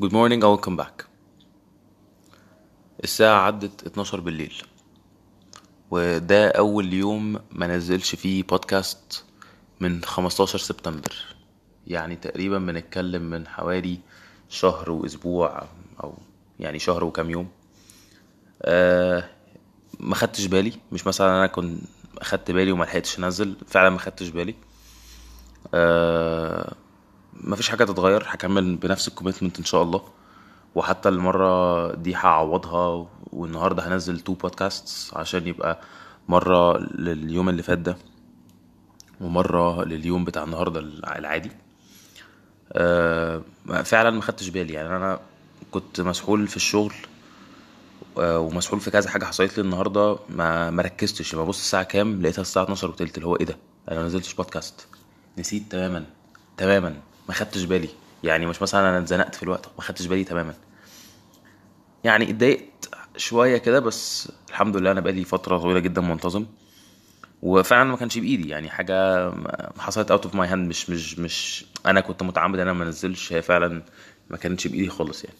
Good 0.00 0.12
morning 0.12 0.40
and 0.44 0.50
welcome 0.52 0.76
back. 0.76 1.04
الساعة 3.04 3.40
عدت 3.40 3.86
12 3.86 4.20
بالليل. 4.20 4.62
وده 5.90 6.48
أول 6.48 6.92
يوم 6.92 7.40
ما 7.52 7.66
نزلش 7.66 8.14
فيه 8.14 8.42
بودكاست 8.42 9.24
من 9.80 10.04
15 10.04 10.58
سبتمبر. 10.58 11.14
يعني 11.86 12.16
تقريبا 12.16 12.58
بنتكلم 12.58 13.22
من 13.22 13.46
حوالي 13.46 13.98
شهر 14.48 14.90
وأسبوع 14.90 15.62
أو 16.04 16.14
يعني 16.60 16.78
شهر 16.78 17.04
وكام 17.04 17.30
يوم. 17.30 17.48
آه 18.62 19.30
ما 20.00 20.14
خدتش 20.14 20.46
بالي. 20.46 20.72
مش 20.92 21.06
مثلا 21.06 21.38
أنا 21.38 21.46
كنت 21.46 21.80
أخدت 22.18 22.50
بالي 22.50 22.72
وما 22.72 22.84
لحقتش 22.84 23.18
أنزل. 23.18 23.56
فعلا 23.66 23.90
ما 23.90 23.98
خدتش 23.98 24.28
بالي. 24.28 24.54
آه 25.74 26.74
مفيش 27.40 27.68
حاجة 27.68 27.84
تتغير 27.84 28.24
هكمل 28.26 28.76
بنفس 28.76 29.08
ال 29.08 29.12
commitment 29.12 29.58
إن 29.58 29.64
شاء 29.64 29.82
الله. 29.82 30.02
وحتى 30.74 31.08
المرة 31.08 31.94
دي 31.94 32.14
هعوضها 32.16 33.06
والنهاردة 33.32 33.88
هنزل 33.88 34.20
two 34.20 34.34
podcast 34.34 35.14
عشان 35.16 35.46
يبقى 35.46 35.80
مرة 36.28 36.78
لليوم 36.78 37.48
اللي 37.48 37.62
فات 37.62 37.78
ده 37.78 37.96
ومرة 39.20 39.84
لليوم 39.84 40.24
بتاع 40.24 40.42
النهاردة 40.44 40.80
العادي. 40.80 41.50
آه، 42.72 43.42
فعلا 43.84 44.10
ما 44.10 44.22
خدتش 44.22 44.48
بالي. 44.48 44.72
يعني 44.72 44.88
أنا 44.96 45.20
كنت 45.70 46.00
مسحول 46.00 46.48
في 46.48 46.56
الشغل 46.56 46.94
آه، 48.18 48.38
ومسحول 48.38 48.80
في 48.80 48.90
كذا 48.90 49.10
حاجة 49.10 49.24
حصلت 49.24 49.58
لي 49.58 49.64
النهاردة 49.64 50.18
ما 50.28 50.70
مركزتش 50.70 51.34
ببص 51.34 51.58
الساعة 51.58 51.82
كام 51.82 52.22
لقيتها 52.22 52.42
الساعة 52.42 52.62
12 52.64 52.88
وتلت 52.88 53.16
اللي 53.16 53.26
هو 53.26 53.36
إيه 53.36 53.46
ده؟ 53.46 53.56
أنا 53.90 54.00
ما 54.00 54.06
نزلتش 54.06 54.34
بودكاست 54.34 54.86
نسيت 55.38 55.62
تماما 55.72 56.04
تماما. 56.56 56.96
ما 57.28 57.34
خدتش 57.34 57.64
بالي. 57.64 57.88
يعني 58.24 58.46
مش 58.46 58.62
مثلا 58.62 58.88
أنا 58.90 58.98
اتزنقت 58.98 59.34
في 59.34 59.42
الوقت 59.42 59.66
ما 59.78 59.82
خدتش 59.84 60.06
بالي 60.06 60.24
تماما. 60.24 60.54
يعني 62.04 62.30
اتضايقت 62.30 62.88
شوية 63.16 63.58
كده 63.58 63.80
بس 63.80 64.32
الحمد 64.48 64.76
لله 64.76 64.90
أنا 64.90 65.00
بقالي 65.00 65.24
فترة 65.24 65.58
طويلة 65.58 65.80
جدا 65.80 66.00
منتظم. 66.00 66.46
وفعلا 67.42 67.90
ما 67.90 67.96
كانش 67.96 68.18
بإيدي. 68.18 68.48
يعني 68.48 68.70
حاجة 68.70 69.30
حصلت 69.78 70.10
out 70.10 70.24
of 70.24 70.34
my 70.34 70.48
hand 70.48 70.68
مش 70.68 70.90
مش 70.90 71.18
مش 71.18 71.64
أنا 71.86 72.00
كنت 72.00 72.22
متعمد 72.22 72.54
إن 72.54 72.68
أنا 72.68 72.72
ما 72.72 72.84
أنزلش. 72.84 73.32
هي 73.32 73.42
فعلا 73.42 73.82
ما 74.30 74.36
كانتش 74.36 74.66
بإيدي 74.66 74.88
خالص 74.88 75.24
يعني. 75.24 75.36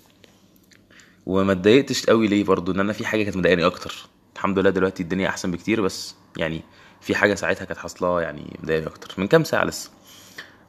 وما 1.27 1.53
اتضايقتش 1.53 2.07
قوي 2.07 2.27
ليه 2.29 2.45
برضو؟ 2.45 2.73
إن 2.73 2.81
أنا 2.81 2.93
في 2.93 3.07
حاجة 3.07 3.23
كانت 3.23 3.37
مضايقاني 3.37 3.67
أكتر. 3.67 4.07
الحمد 4.35 4.59
لله 4.59 4.71
دلوقتي 4.71 5.03
الدنيا 5.03 5.29
أحسن 5.29 5.51
بكتير 5.51 5.81
بس 5.81 6.15
يعني 6.37 6.63
في 7.01 7.15
حاجة 7.15 7.35
ساعتها 7.35 7.65
كانت 7.65 7.79
حاصلة 7.79 8.21
يعني 8.21 8.57
مضايقاني 8.63 8.87
أكتر. 8.87 9.15
من 9.19 9.27
كام 9.29 9.45
ساعة 9.45 9.65
لسه؟ 9.65 9.91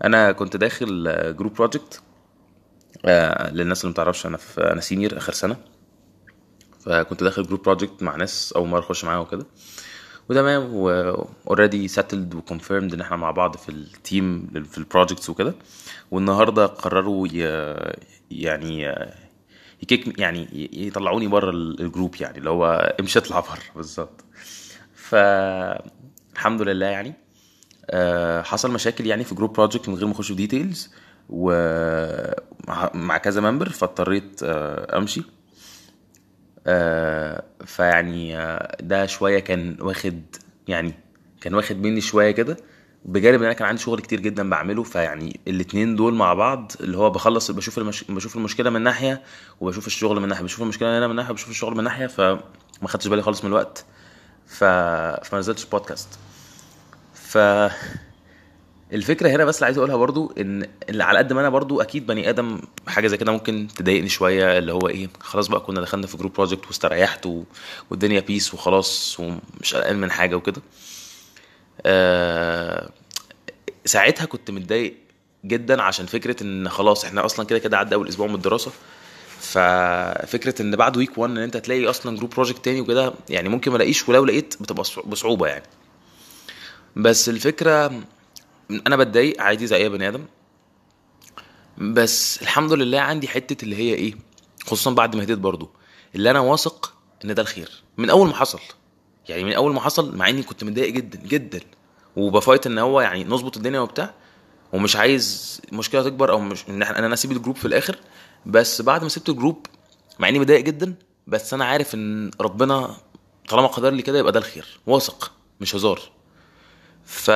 أنا 0.03 0.31
كنت 0.31 0.57
داخل 0.57 1.03
group 1.37 1.53
project 1.53 2.01
للناس 3.51 3.81
اللي 3.81 3.91
متعرفش 3.91 4.25
أنا 4.25 4.37
في 4.37 4.61
أنا 4.71 4.81
senior 4.81 5.17
آخر 5.17 5.33
سنة. 5.33 5.57
فكنت 6.79 7.23
داخل 7.23 7.43
group 7.43 7.63
project 7.63 8.03
مع 8.03 8.15
ناس 8.15 8.53
أول 8.55 8.67
مرة 8.67 8.79
أخش 8.79 9.05
معاهم 9.05 9.21
وكده. 9.21 9.45
وتمام 10.29 10.73
و 10.73 10.88
already 10.88 11.87
settled 11.87 12.35
و 12.35 12.41
confirmed 12.41 12.93
إن 12.93 13.01
إحنا 13.01 13.17
مع 13.17 13.31
بعض 13.31 13.57
في 13.57 13.69
ال 13.69 13.85
team 13.85 14.47
في 14.71 14.77
ال 14.77 14.83
projects 14.83 15.29
وكده. 15.29 15.53
والنهاردة 16.11 16.65
قرروا. 16.65 17.27
يعني 18.31 18.95
يـ 19.83 19.91
kick 19.91 20.19
يعني 20.19 20.69
يطلعوني 20.87 21.27
بره 21.27 21.49
ال 21.51 21.62
group 21.62 22.15
يعني 22.19 22.37
اللي 22.37 22.49
هو 22.49 22.95
امشي 22.99 23.19
اطلع 23.19 23.39
بره 23.39 23.59
بالظبط. 23.75 24.23
فالحمد 24.93 26.61
لله 26.61 26.85
يعني. 26.85 27.09
آه، 27.09 27.28
حصل 28.43 28.71
مشاكل 28.71 29.05
يعني 29.05 29.23
في 29.23 29.35
group 29.35 29.53
project 29.53 29.89
من 29.89 29.95
غير 29.95 30.05
ما 30.05 30.11
اخش 30.11 30.27
في 30.27 30.33
details 30.33 30.89
ومع 31.29 33.17
كذا 33.23 33.41
member 33.41 33.69
فاضطريت 33.69 34.39
آه، 34.43 34.97
امشي. 34.97 35.23
آه، 36.67 37.43
فيعني 37.65 38.35
ده 38.81 39.05
شوية 39.05 39.39
كان 39.39 39.77
واخد 39.81 40.21
يعني 40.67 40.93
كان 41.41 41.53
واخد 41.55 41.77
مني 41.77 42.01
شوية 42.01 42.31
كده. 42.31 42.57
بجانب 43.05 43.39
إن 43.39 43.45
أنا 43.45 43.53
كان 43.53 43.67
عندي 43.67 43.81
شغل 43.81 43.99
كتير 43.99 44.19
جدا 44.19 44.49
بعمله 44.49 44.83
فيعني 44.83 45.39
الاتنين 45.47 45.95
دول 45.95 46.13
مع 46.13 46.33
بعض 46.33 46.71
اللي 46.81 46.97
هو 46.97 47.09
بخلص 47.09 47.51
بشوف 47.51 47.77
المش... 47.77 48.03
بشوف 48.03 48.35
المشكلة 48.37 48.69
من 48.69 48.81
ناحية 48.81 49.21
وبشوف 49.61 49.87
الشغل 49.87 50.19
من 50.19 50.27
ناحية 50.27 50.43
بشوف 50.43 50.61
المشكلة 50.61 50.97
هنا 50.97 51.07
من 51.07 51.15
ناحية 51.15 51.31
وبشوف 51.31 51.49
الشغل 51.49 51.77
من 51.77 51.83
ناحية 51.83 52.07
فما 52.07 52.39
خدتش 52.85 53.07
بالي 53.07 53.21
خالص 53.21 53.43
من 53.43 53.49
الوقت. 53.49 53.85
ف... 54.47 54.63
فما 54.63 55.39
نزلتش 55.39 55.65
بودكاست 55.65 56.19
ف 57.29 57.37
الفكرة 58.93 59.29
هنا 59.29 59.45
بس 59.45 59.55
اللي 59.55 59.65
عايز 59.65 59.77
أقولها 59.77 59.95
برضو 59.95 60.33
إن 60.37 60.67
اللي 60.89 61.03
على 61.03 61.17
قد 61.17 61.33
ما 61.33 61.41
أنا 61.41 61.49
برضو 61.49 61.81
أكيد 61.81 62.07
بني 62.07 62.29
آدم 62.29 62.61
حاجة 62.87 63.07
زي 63.07 63.17
كده 63.17 63.31
ممكن 63.31 63.67
تضايقني 63.77 64.09
شوية 64.09 64.57
اللي 64.57 64.73
هو 64.73 64.87
إيه 64.87 65.09
خلاص 65.19 65.47
بقى 65.47 65.59
كنا 65.59 65.81
دخلنا 65.81 66.07
في 66.07 66.17
group 66.17 66.33
project 66.33 66.67
واستريحت 66.67 67.25
و... 67.25 67.43
والدنيا 67.89 68.19
peace 68.19 68.53
وخلاص 68.53 69.19
ومش 69.19 69.75
قلقان 69.75 69.95
من 70.01 70.11
حاجة 70.11 70.35
وكده. 70.35 70.61
آه... 71.85 72.89
ساعتها 73.85 74.25
كنت 74.25 74.51
متضايق 74.51 74.93
جدا 75.45 75.81
عشان 75.81 76.05
فكرة 76.05 76.43
إن 76.43 76.69
خلاص 76.69 77.05
إحنا 77.05 77.25
أصلا 77.25 77.45
كده 77.45 77.59
كده 77.59 77.77
عدى 77.77 77.95
أول 77.95 78.07
أسبوع 78.07 78.27
من 78.27 78.35
الدراسة. 78.35 78.71
ففكرة 79.39 80.61
إن 80.61 80.75
بعد 80.75 80.97
week 80.97 81.17
1 81.17 81.31
إن 81.31 81.37
أنت 81.37 81.57
تلاقي 81.57 81.89
أصلا 81.89 82.17
group 82.17 82.29
project 82.29 82.65
تاني 82.65 82.81
وكده 82.81 83.13
يعني 83.29 83.49
ممكن 83.49 83.71
ما 83.71 83.77
ألاقيش 83.77 84.09
ولو 84.09 84.25
لقيت 84.25 84.55
بتبقى 84.61 84.83
بصعوبة 85.05 85.47
يعني. 85.47 85.63
بس 86.95 87.29
الفكرة 87.29 88.01
أنا 88.87 88.95
بتضايق 88.95 89.41
عادي 89.41 89.67
زي 89.67 89.75
أي 89.75 89.89
بني 89.89 90.07
آدم 90.09 90.25
بس 91.77 92.41
الحمد 92.41 92.73
لله 92.73 92.99
عندي 92.99 93.27
حتة 93.27 93.63
اللي 93.63 93.75
هي 93.75 93.93
إيه 93.93 94.13
خصوصا 94.65 94.91
بعد 94.91 95.15
ما 95.15 95.23
هديت 95.23 95.37
برضو 95.37 95.69
اللي 96.15 96.31
أنا 96.31 96.39
واثق 96.39 96.93
إن 97.25 97.33
ده 97.35 97.41
الخير 97.41 97.83
من 97.97 98.09
أول 98.09 98.27
ما 98.27 98.33
حصل 98.35 98.59
يعني 99.29 99.43
من 99.43 99.53
أول 99.53 99.73
ما 99.73 99.81
حصل 99.81 100.15
مع 100.17 100.29
إني 100.29 100.43
كنت 100.43 100.63
متضايق 100.63 100.89
جدا 100.93 101.19
جدا 101.19 101.59
وب 102.15 102.30
fight 102.30 102.67
إن 102.67 102.77
هو 102.77 103.01
يعني 103.01 103.23
نظبط 103.23 103.57
الدنيا 103.57 103.79
وبتاع 103.79 104.13
ومش 104.73 104.95
عايز 104.95 105.61
مشكلة 105.71 106.03
تكبر 106.03 106.31
أو 106.31 106.39
مش 106.39 106.69
إن 106.69 106.83
أنا 106.83 107.13
أسيب 107.13 107.31
ال 107.31 107.35
group 107.35 107.55
في 107.55 107.65
الآخر 107.65 107.95
بس 108.45 108.81
بعد 108.81 109.03
ما 109.03 109.09
سبت 109.09 109.29
ال 109.29 109.35
group 109.35 109.65
مع 110.19 110.29
إني 110.29 110.39
متضايق 110.39 110.61
جدا 110.63 110.95
بس 111.27 111.53
أنا 111.53 111.65
عارف 111.65 111.95
إن 111.95 112.31
ربنا 112.41 112.95
طالما 113.49 113.67
قدر 113.67 113.89
لي 113.89 114.01
كده 114.01 114.19
يبقى 114.19 114.31
ده 114.31 114.39
الخير 114.39 114.79
واثق 114.87 115.31
مش 115.61 115.75
هزار. 115.75 116.01
ف 117.09 117.31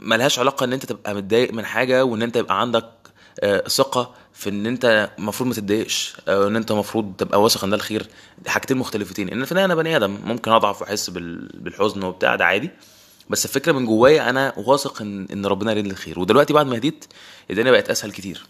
ملهاش 0.00 0.38
علاقة 0.38 0.64
إن 0.64 0.72
أنت 0.72 0.84
تبقى 0.86 1.14
متضايق 1.14 1.52
من 1.52 1.64
حاجة 1.64 2.04
وإن 2.04 2.22
أنت 2.22 2.36
يبقى 2.36 2.60
عندك 2.60 2.84
ثقة 3.68 4.14
في 4.32 4.50
إن 4.50 4.66
أنت 4.66 5.10
المفروض 5.18 5.48
ما 5.48 5.54
تتضايقش 5.54 6.16
أو 6.28 6.48
إن 6.48 6.56
أنت 6.56 6.70
المفروض 6.70 7.12
تبقى 7.18 7.42
واثق 7.42 7.64
إن 7.64 7.70
ده 7.70 7.76
الخير. 7.76 8.06
حاجتين 8.46 8.76
مختلفتين. 8.76 9.28
إن 9.28 9.44
في 9.44 9.52
النهاية 9.52 9.64
أنا 9.66 9.74
بني 9.74 9.96
آدم 9.96 10.18
ممكن 10.24 10.50
أضعف 10.50 10.82
وأحس 10.82 11.10
بالحزن 11.10 12.02
وبتاع 12.04 12.36
ده 12.36 12.44
عادي. 12.44 12.70
بس 13.30 13.44
الفكرة 13.44 13.72
من 13.72 13.86
جوايا 13.86 14.30
أنا 14.30 14.52
واثق 14.56 15.02
إن 15.02 15.26
إن 15.32 15.46
ربنا 15.46 15.70
يريد 15.70 15.86
الخير. 15.86 16.18
ودلوقتي 16.20 16.52
بعد 16.52 16.66
ما 16.66 16.76
هديت 16.76 17.04
الدنيا 17.50 17.70
بقت 17.72 17.90
أسهل 17.90 18.12
كتير. 18.12 18.46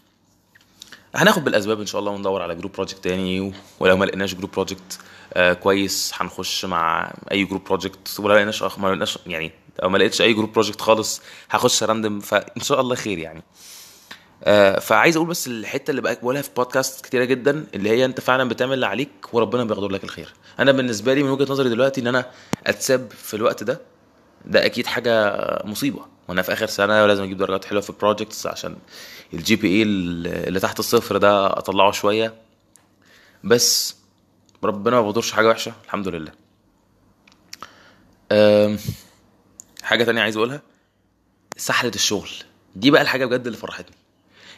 هناخد 1.15 1.43
بالأسباب 1.43 1.79
إن 1.79 1.85
شاء 1.85 1.99
الله 1.99 2.11
وندور 2.11 2.41
على 2.41 2.55
group 2.55 2.71
project 2.71 3.03
تاني 3.03 3.53
ولو 3.79 3.97
ما 3.97 4.05
لقيناش 4.05 4.35
group 4.35 4.51
project 4.51 4.99
آه 5.33 5.53
كويس 5.53 6.11
هنخش 6.15 6.65
مع 6.65 7.13
أي 7.31 7.43
group 7.43 7.63
project 7.63 8.19
ولا 8.19 8.33
لقيناش 8.33 8.63
ما 8.63 8.87
لقيناش 8.87 9.19
يعني 9.27 9.51
لو 9.83 9.89
ما 9.89 9.97
لقيتش 9.97 10.21
أي 10.21 10.33
group 10.33 10.53
project 10.53 10.81
خالص 10.81 11.21
هخش 11.49 11.83
random 11.83 12.19
فإن 12.19 12.61
شاء 12.61 12.81
الله 12.81 12.95
خير 12.95 13.17
يعني. 13.17 13.43
آه 14.43 14.79
فعايز 14.79 15.15
أقول 15.15 15.27
بس 15.27 15.47
الحتة 15.47 15.91
اللي 15.91 16.01
بقولها 16.01 16.41
في 16.41 16.49
بودكاست 16.57 17.05
كتيرة 17.05 17.23
جدا 17.23 17.65
اللي 17.75 17.89
هي 17.89 18.05
أنت 18.05 18.19
فعلا 18.21 18.49
بتعمل 18.49 18.73
اللي 18.73 18.85
عليك 18.85 19.33
وربنا 19.33 19.63
بيقدر 19.63 19.87
لك 19.87 20.03
الخير. 20.03 20.33
أنا 20.59 20.71
بالنسبة 20.71 21.13
لي 21.13 21.23
من 21.23 21.29
وجهة 21.29 21.51
نظري 21.51 21.69
دلوقتي 21.69 22.01
إن 22.01 22.07
أنا 22.07 22.31
أتساب 22.67 23.11
في 23.11 23.33
الوقت 23.33 23.63
ده 23.63 23.81
ده 24.45 24.65
أكيد 24.65 24.85
حاجة 24.85 25.35
مصيبة. 25.65 26.05
وأنا 26.27 26.41
في 26.41 26.53
آخر 26.53 26.67
سنة 26.67 27.05
لازم 27.05 27.23
أجيب 27.23 27.37
درجات 27.37 27.65
حلوة 27.65 27.81
في 27.81 27.89
ال 27.89 27.95
projects 27.95 28.47
عشان 28.47 28.75
ال 29.33 29.55
GPA 29.55 29.83
اللي 29.83 30.59
تحت 30.59 30.79
الصفر 30.79 31.17
ده 31.17 31.47
أطلعه 31.47 31.91
شوية. 31.91 32.33
بس 33.43 33.95
ربنا 34.63 34.95
ما 34.95 35.01
بيقدرش 35.01 35.31
حاجة 35.31 35.47
وحشة 35.47 35.73
الحمد 35.85 36.07
لله. 36.07 36.31
حاجة 39.85 40.03
تانية 40.03 40.21
عايز 40.21 40.37
أقولها؟ 40.37 40.61
سحلة 41.57 41.91
الشغل. 41.95 42.29
دي 42.75 42.91
بقى 42.91 43.01
الحاجة 43.01 43.25
بجد 43.25 43.45
اللي 43.45 43.57
فرحتني. 43.57 43.95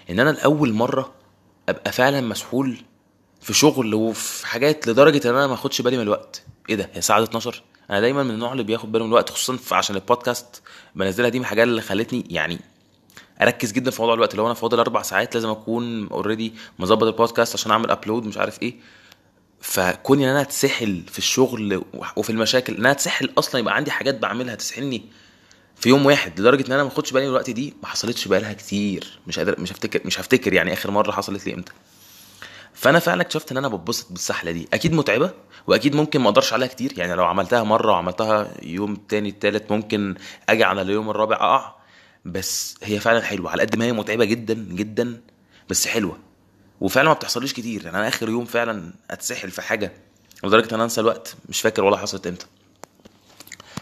إن 0.09 0.19
أنا 0.19 0.29
لأول 0.29 0.73
مرة 0.73 1.13
أبقى 1.69 1.91
فعلا 1.91 2.21
مسحول 2.21 2.77
في 3.41 3.53
شغل 3.53 3.93
وفي 3.93 4.47
حاجات 4.47 4.87
لدرجة 4.87 5.29
إن 5.29 5.35
أنا 5.35 5.47
ما 5.47 5.53
أخدش 5.53 5.81
بالي 5.81 5.97
من 5.97 6.03
الوقت. 6.03 6.43
إيه 6.69 6.75
ده؟ 6.75 6.89
هي 6.93 7.01
ساعه 7.01 7.23
12 7.23 7.63
أنا 7.89 7.99
دايما 7.99 8.23
من 8.23 8.31
النوع 8.31 8.51
اللي 8.51 8.63
بياخد 8.63 8.91
باله 8.91 9.05
من 9.05 9.11
الوقت 9.11 9.29
خصوصا 9.29 9.75
عشان 9.75 9.95
البودكاست 9.95 10.61
بنزلها 10.95 11.29
دي 11.29 11.37
من 11.39 11.43
الحاجات 11.45 11.67
اللي 11.67 11.81
خلتني 11.81 12.25
يعني 12.29 12.59
أركز 13.41 13.71
جدا 13.71 13.91
في 13.91 14.01
موضوع 14.01 14.15
الوقت 14.15 14.35
لو 14.35 14.45
أنا 14.45 14.53
فاضل 14.53 14.79
أربع 14.79 15.01
ساعات 15.01 15.35
لازم 15.35 15.49
أكون 15.49 16.07
already 16.07 16.53
مظبط 16.79 17.03
البودكاست 17.03 17.53
عشان 17.53 17.71
أعمل 17.71 17.91
upload 17.91 18.25
مش 18.25 18.37
عارف 18.37 18.61
إيه. 18.61 18.75
فكوني 19.61 20.23
إن 20.25 20.29
أنا 20.29 20.41
أتسحل 20.41 21.03
في 21.11 21.17
الشغل 21.17 21.83
وفي 22.15 22.29
المشاكل 22.29 22.73
إن 22.73 22.79
أنا 22.79 22.91
أتسحل 22.91 23.29
أصلا 23.37 23.59
يبقى 23.61 23.75
عندي 23.75 23.91
حاجات 23.91 24.17
بعملها 24.19 24.55
تسحلني 24.55 25.03
في 25.75 25.89
يوم 25.89 26.05
واحد 26.05 26.39
لدرجة 26.39 26.67
إن 26.67 26.71
أنا 26.73 26.83
ما 26.83 26.89
اخدش 26.89 27.11
بالي 27.11 27.25
من 27.25 27.31
الوقت 27.31 27.49
دي 27.49 27.73
ما 27.83 27.87
حصلتش 27.87 28.27
بقالها 28.27 28.53
كتير 28.53 29.19
مش 29.27 29.39
قادر 29.39 29.59
مش 29.61 29.71
هفتكر 29.71 30.01
مش 30.05 30.19
هفتكر 30.19 30.53
يعني 30.53 30.73
آخر 30.73 30.91
مرة 30.91 31.11
حصلت 31.11 31.47
لي 31.47 31.53
إمتى. 31.53 31.71
فأنا 32.73 32.99
فعلا 32.99 33.21
اكتشفت 33.21 33.51
إن 33.51 33.57
أنا 33.57 33.67
بتبسط 33.67 34.11
بالسحلة 34.11 34.51
دي. 34.51 34.67
أكيد 34.73 34.93
متعبة 34.93 35.31
وأكيد 35.67 35.95
ممكن 35.95 36.19
ما 36.21 36.29
أقدرش 36.29 36.53
عليها 36.53 36.67
كتير 36.67 36.93
يعني 36.97 37.13
لو 37.15 37.25
عملتها 37.25 37.63
مرة 37.63 37.91
وعملتها 37.91 38.51
يوم 38.63 38.95
تاني 38.95 39.29
التالت 39.29 39.71
ممكن 39.71 40.15
أجي 40.49 40.63
على 40.63 40.81
اليوم 40.81 41.09
الرابع 41.09 41.35
اقع 41.35 41.75
بس 42.25 42.75
هي 42.83 42.99
فعلا 42.99 43.21
حلوة 43.21 43.51
على 43.51 43.61
قد 43.61 43.75
ما 43.75 43.85
هي 43.85 43.91
متعبة 43.91 44.25
جدا 44.25 44.53
جدا 44.53 45.21
بس 45.69 45.87
حلوة. 45.87 46.17
وفعلا 46.81 47.07
ما 47.07 47.13
بتحصليش 47.13 47.53
كتير. 47.53 47.85
يعني 47.85 47.97
أنا 47.97 48.07
آخر 48.07 48.29
يوم 48.29 48.45
فعلا 48.45 48.93
أتسحل 49.11 49.51
في 49.51 49.61
حاجة 49.61 49.93
لدرجة 50.43 50.65
إن 50.65 50.73
أنا 50.73 50.83
أنسى 50.83 51.01
الوقت. 51.01 51.35
مش 51.49 51.61
فاكر 51.61 51.83
ولا 51.83 51.97
حصلت 51.97 52.27
إمتى. 52.27 52.45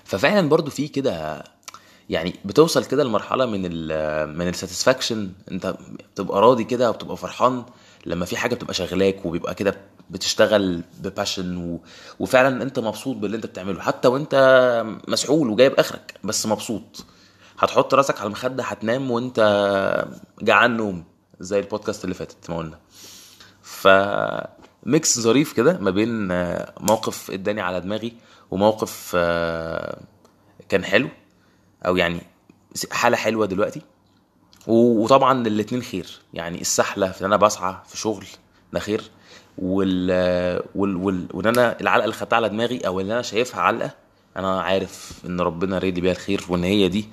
ففعلا 0.03 0.49
برضو 0.49 0.71
في 0.71 0.87
كده 0.87 1.43
يعني 2.09 2.35
بتوصل 2.45 2.85
كده 2.85 3.03
لمرحلة 3.03 3.45
من 3.45 3.61
ال 3.65 4.37
من 4.37 4.47
الساتسفاكشن 4.47 5.31
أنت 5.51 5.75
بتبقى 6.13 6.41
راضي 6.41 6.63
كده 6.63 6.89
وبتبقى 6.89 7.17
فرحان 7.17 7.63
لما 8.05 8.25
في 8.25 8.37
حاجة 8.37 8.55
بتبقى 8.55 8.73
شغلاك 8.73 9.25
وبيبقى 9.25 9.55
كده 9.55 9.77
بتشتغل 10.09 10.81
ب 10.99 11.06
passion 11.07 11.57
و... 11.57 11.79
وفعلا 12.19 12.63
أنت 12.63 12.79
مبسوط 12.79 13.17
باللي 13.17 13.35
أنت 13.37 13.45
بتعمله. 13.45 13.81
حتى 13.81 14.07
وأنت 14.07 14.35
مسحول 15.07 15.49
وجايب 15.49 15.73
آخرك 15.73 16.13
بس 16.23 16.45
مبسوط. 16.45 17.05
هتحط 17.59 17.93
راسك 17.93 18.19
على 18.19 18.27
المخدة 18.27 18.63
هتنام 18.63 19.11
وأنت 19.11 19.39
جعان 20.41 20.77
نوم. 20.77 21.03
زي 21.39 21.59
البودكاست 21.59 22.03
اللي 22.03 22.15
فاتت 22.15 22.49
ما 22.49 22.57
قلنا. 22.57 22.79
ف 23.61 23.87
mix 24.83 25.19
ظريف 25.19 25.53
كده 25.53 25.77
ما 25.77 25.91
بين 25.91 26.31
آه، 26.31 26.73
موقف 26.79 27.31
اداني 27.31 27.61
على 27.61 27.81
دماغي 27.81 28.13
وموقف 28.51 29.11
آه، 29.15 29.99
كان 30.69 30.85
حلو 30.85 31.09
أو 31.85 31.97
يعني 31.97 32.21
حالة 32.91 33.17
حلوة 33.17 33.45
دلوقتي. 33.45 33.81
وطبعا 34.67 35.47
الاتنين 35.47 35.81
خير. 35.83 36.19
يعني 36.33 36.61
السحلة 36.61 37.11
في 37.11 37.21
إن 37.21 37.25
أنا 37.25 37.37
بسعى 37.37 37.75
في 37.87 37.97
شغل 37.97 38.25
ده 38.73 38.79
خير. 38.79 39.11
وال 39.57 40.11
وال 40.75 40.95
وال 40.95 41.27
وإن 41.33 41.45
أنا 41.47 41.81
العلقة 41.81 42.03
اللي 42.03 42.15
خدتها 42.15 42.35
على 42.35 42.49
دماغي 42.49 42.77
أو 42.87 42.99
اللي 42.99 43.13
أنا 43.13 43.21
شايفها 43.21 43.61
علقة 43.61 43.91
أنا 44.37 44.61
عارف 44.61 45.11
إن 45.25 45.41
ربنا 45.41 45.77
رايد 45.77 45.99
بيها 45.99 46.11
الخير 46.11 46.45
وإن 46.49 46.63
هي 46.63 46.87
دي 46.87 47.09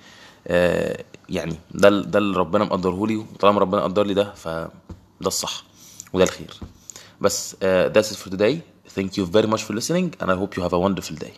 يعني 1.29 1.55
ده 1.71 1.89
ده 2.03 2.19
اللي 2.19 2.39
ربنا 2.39 2.65
مقدره 2.65 3.06
لي 3.06 3.17
وطالما 3.17 3.61
ربنا 3.61 3.83
قدر 3.85 4.06
لي 4.06 4.15
ده 4.15 4.33
فده 4.35 4.71
الصح 5.27 5.65
وده 6.12 6.25
الخير 6.25 6.55
بس 7.21 7.55
uh, 7.55 7.56
that's 7.93 8.12
it 8.12 8.17
for 8.17 8.31
today 8.31 8.56
thank 8.99 9.11
you 9.17 9.25
very 9.37 9.47
much 9.47 9.62
for 9.62 9.73
listening 9.75 10.11
and 10.21 10.31
I 10.31 10.37
hope 10.37 10.56
you 10.56 10.62
have 10.62 10.73
a 10.73 10.81
wonderful 10.89 11.17
day 11.25 11.33